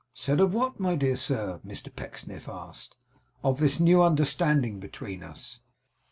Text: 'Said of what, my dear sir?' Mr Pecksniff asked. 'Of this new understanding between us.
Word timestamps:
'Said 0.15 0.39
of 0.39 0.51
what, 0.51 0.79
my 0.79 0.95
dear 0.95 1.15
sir?' 1.15 1.59
Mr 1.63 1.95
Pecksniff 1.95 2.49
asked. 2.49 2.97
'Of 3.43 3.59
this 3.59 3.79
new 3.79 4.01
understanding 4.01 4.79
between 4.79 5.21
us. 5.21 5.59